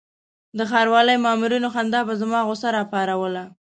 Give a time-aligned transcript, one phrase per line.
[0.57, 3.43] د ښاروالۍ مامورینو خندا به زما غوسه راپاروله.